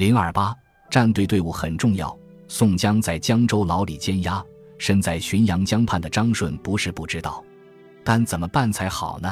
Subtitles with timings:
[0.00, 0.56] 零二八
[0.88, 2.18] 战队队伍很重要。
[2.48, 4.42] 宋江在江州牢里监押，
[4.78, 7.44] 身在浔阳江畔的张顺不是不知道，
[8.02, 9.30] 但怎么办才好呢？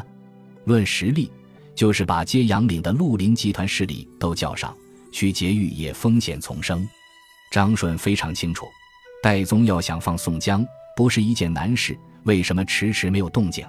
[0.67, 1.33] 论实力，
[1.75, 4.77] 就是把揭阳岭的绿林集团势力都叫上
[5.11, 6.87] 去劫狱，也风险丛生。
[7.51, 8.67] 张顺非常清楚，
[9.23, 10.63] 戴宗要想放宋江，
[10.95, 11.99] 不是一件难事。
[12.25, 13.67] 为什么迟迟没有动静？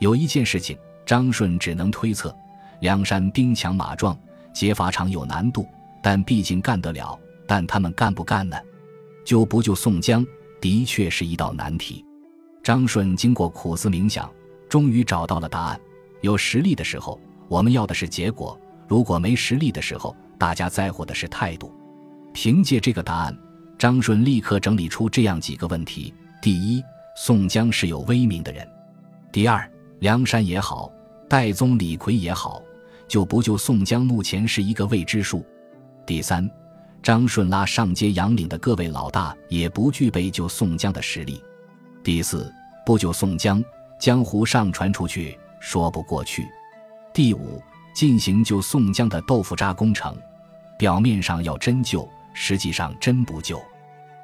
[0.00, 0.76] 有一件事情，
[1.06, 2.36] 张顺只能推测：
[2.80, 4.18] 梁山兵强马壮，
[4.52, 5.64] 劫法场有难度，
[6.04, 7.18] 但毕竟干得了。
[7.46, 8.56] 但他们干不干呢？
[9.24, 10.26] 救不救宋江，
[10.60, 12.04] 的确是一道难题。
[12.62, 14.30] 张顺经过苦思冥想，
[14.68, 15.80] 终于找到了答案。
[16.20, 21.72] 有实力的时候，我们要的是结果；如果没实力的时候，大家在乎的是态度。
[22.32, 23.38] 凭借这个答案，
[23.78, 26.12] 张顺立刻整理出这样几个问题：
[26.42, 26.82] 第一，
[27.16, 28.66] 宋江是有威名的人；
[29.30, 30.90] 第二，梁山也好，
[31.28, 32.62] 戴宗、李逵也好，
[33.06, 35.44] 救不救宋江，目前是一个未知数；
[36.04, 36.48] 第三，
[37.02, 41.36] 张顺拉上街杨岭的各位老大也不具备救宋江的实力；
[42.02, 42.52] 第四，
[42.84, 43.62] 不救宋江，
[43.98, 46.42] 江湖上传出去说不过去；
[47.12, 47.62] 第五，
[47.94, 50.16] 进行救宋江的豆腐渣工程，
[50.78, 52.08] 表面上要真救。
[52.36, 53.62] 实际上真不救，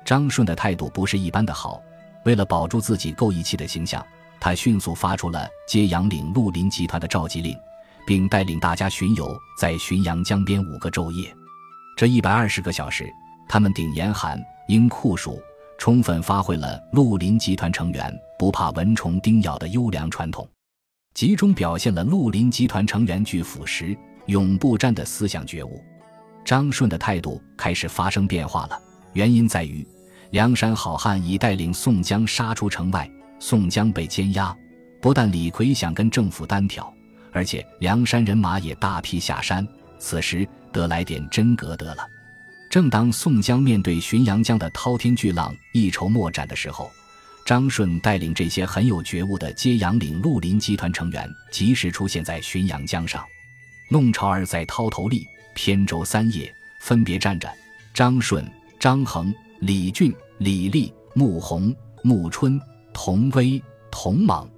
[0.05, 1.81] 张顺的态度不是一般的好。
[2.25, 4.05] 为了保住自己够义气的形象，
[4.41, 7.57] 他迅速发出了接杨岭绿林集团的召集令，
[8.05, 11.33] 并带领大家巡游在浔阳江边五个昼夜。
[12.01, 13.13] 这一百二十个小时，
[13.47, 15.39] 他们顶严寒、应酷暑，
[15.79, 20.49] 充分发挥了绿林集团成员不怕蚊虫叮咬的优良传统，
[21.13, 23.95] 集中表现了绿林集团成员具腐蚀、
[24.29, 25.79] 永不沾的思想觉悟。
[26.43, 28.81] 张顺的态度开始发生变化了，
[29.13, 29.87] 原因在于
[30.31, 33.07] 梁山好汉已带领宋江杀出城外，
[33.39, 34.57] 宋江被监押。
[35.03, 36.91] 不但李逵想跟政府单挑，
[37.31, 39.69] 而且梁山人马也大批下山。
[39.99, 42.07] 此时得来点真格得了。
[42.69, 46.91] 正当宋江面对浔阳江的滔天巨浪一筹莫展的时候，
[47.45, 53.25] 张顺带领这些很有觉悟的揭阳岭绿林集团成员及时出现在浔阳江上。
[53.89, 55.27] 弄潮儿在涛头立。
[55.53, 57.53] 扁舟三叶，分别站着
[57.93, 58.49] 张顺、
[58.79, 62.59] 张衡、李俊、李立、穆弘、穆春、
[62.95, 63.61] 童威、
[63.91, 64.49] 童莽，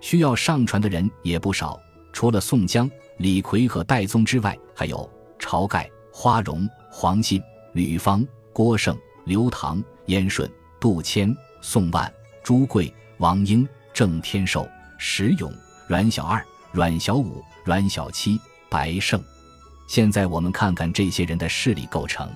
[0.00, 1.78] 需要上船的人也不少。
[2.12, 10.50] 除了宋江、李逵和戴宗之外，还有晁盖、花荣、黄信、吕方、郭盛、刘唐、燕顺、
[10.80, 12.12] 杜迁、宋万、
[12.42, 15.52] 朱贵、王英、郑天寿、石勇、
[15.86, 18.38] 阮小二、阮小五、阮小七、
[18.68, 19.22] 白胜。
[19.86, 22.28] 现在我们看看这些人的势力构成，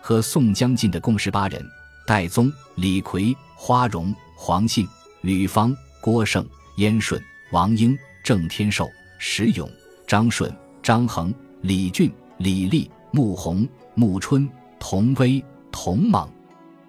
[0.00, 1.62] 和宋江进的共十八人：
[2.06, 4.88] 戴宗、李逵、花荣、黄信、
[5.20, 6.46] 吕方、郭盛、
[6.76, 7.22] 燕顺、
[7.52, 8.88] 王英、郑天寿、
[9.18, 9.70] 石勇、
[10.06, 10.50] 张顺、
[10.82, 16.28] 张衡、李俊、李立、穆弘、穆春、童威、童莽；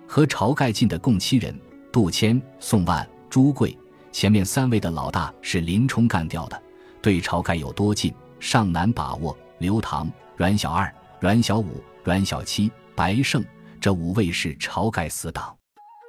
[0.08, 1.60] 和晁盖进的共七人：
[1.92, 3.76] 杜迁、宋万、朱贵。
[4.12, 6.62] 前面三位的老大是林冲干掉的，
[7.02, 9.36] 对晁盖有多近尚难把握。
[9.58, 10.08] 刘唐、
[10.38, 13.44] 阮小二、阮小五、阮小七、白胜
[13.82, 15.56] 这五位是晁盖死党，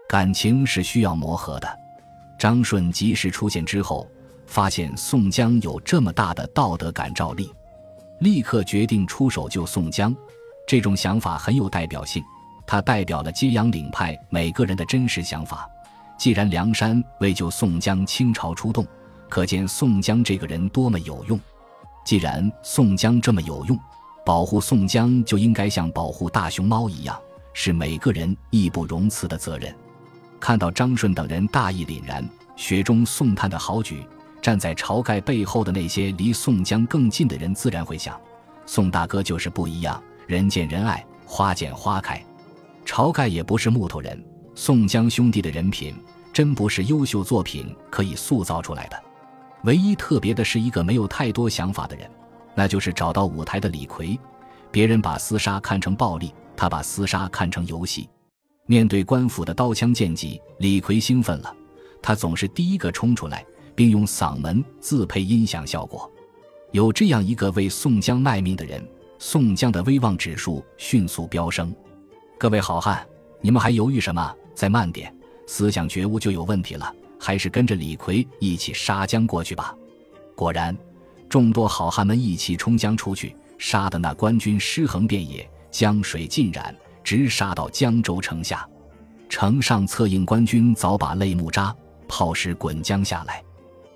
[0.08, 1.68] 感情是需要磨合的。
[2.38, 4.06] 张顺及时出现之后，
[4.46, 7.50] 发现宋江有这么大的道德感召力，
[8.20, 10.14] 立刻决定出手救宋江。
[10.66, 12.22] 这种想法很有代表性，
[12.66, 15.68] 它代表了揭阳岭派每个人的真实想法。
[16.18, 18.86] 既然梁山为救宋江倾巢出动，
[19.28, 21.40] 可见宋江这个人多么有用。
[22.04, 23.78] 既然宋江这么有用，
[24.24, 27.18] 保护宋江就应该像保护大熊猫一样，
[27.54, 29.74] 是每个人义不容辞的责任。
[30.38, 34.06] 看到张顺等人大义凛然、雪中送炭的好举，
[34.42, 38.18] 站在晁盖背后的那些离宋江更近的人自然会想：
[38.66, 42.22] 宋大哥就是不一样，人见人爱，花见花开。
[42.86, 44.22] 晁盖也不是木头人，
[44.54, 45.94] 宋江兄弟的人品
[46.32, 49.00] 真不是优秀作品可以塑造出来的。
[49.64, 52.10] 唯一特别的是一个没有太多想法的人，
[52.54, 54.18] 那就是找到舞台的李逵。
[54.70, 58.08] 别人把厮杀看成暴力，他把厮杀看成游戏。
[58.66, 61.54] 面对官府的刀枪剑戟，李逵兴奋了，
[62.00, 63.44] 他总是第一个冲出来，
[63.80, 66.12] 并用嗓门自配音响效果。
[66.70, 68.86] 有这样一个为宋江卖命的人，
[69.18, 71.74] 宋江的威望指数迅速飙升。
[72.38, 73.06] 各位好汉，
[73.40, 74.36] 你们还犹豫什么？
[74.54, 75.10] 再慢点，
[75.46, 76.94] 思想觉悟就有问题了。
[77.18, 79.74] 还是跟着李逵一起杀江过去吧。
[80.34, 80.76] 果然，
[81.26, 88.68] 众多好汉们一起冲江出去，杀的那官军尸横遍野，江水浸染，直杀到江州城下。
[89.30, 91.74] 城上策应官军早把泪木扎，
[92.06, 93.42] 炮石滚江下来，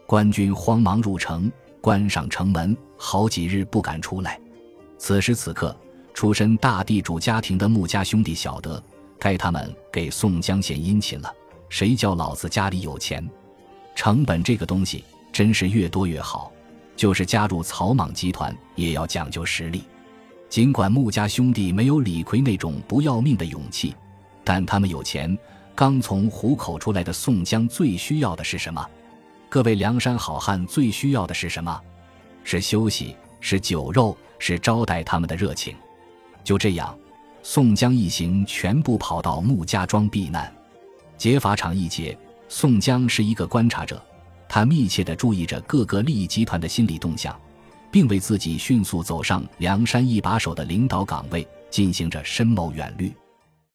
[0.07, 4.39] 官军慌忙入城，关上城门，好几日不敢出来。
[4.99, 5.75] 此时此刻，
[6.13, 8.83] 出身大地主家庭的穆家兄弟晓得，
[9.19, 11.33] 该他们给宋江献殷勤了。
[11.69, 13.29] 谁叫老子家里有钱？
[13.95, 16.53] 成本这个东西真是越多越好。
[16.97, 19.83] 就是加入草莽集团，也要讲究实力。
[20.49, 23.93] 尽管穆家兄弟没有李逵那种不要命的勇气，
[24.45, 25.37] 但他们有钱。
[25.75, 28.87] 刚从虎口出来的宋江最需要的是什么？
[29.55, 31.81] 各位梁山好汉最需要的是什么？
[32.43, 35.77] 是休息，是酒肉，是招待他们的热情。
[36.43, 36.99] 就这样，
[37.41, 40.53] 宋江一行全部跑到穆家庄避难。
[41.17, 42.19] 劫法场一劫，
[42.49, 44.05] 宋江是一个观察者，
[44.49, 47.41] 他密切地注意着各个利益集团的心理动向，
[47.93, 53.15] 并为自己迅速走上梁山一把手的领导岗位进行着深谋远虑。